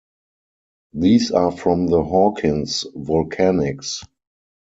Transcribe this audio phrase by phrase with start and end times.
[0.93, 4.03] These are from the Hawkins Volcanics.